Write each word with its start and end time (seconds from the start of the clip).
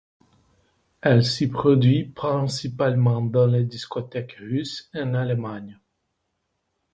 Elle 1.01 1.23
se 1.23 1.45
produit 1.45 2.05
principalement 2.05 3.21
dans 3.21 3.45
les 3.45 3.63
discothèques 3.65 4.33
russes 4.39 4.89
en 4.95 5.13
Allemagne. 5.13 5.79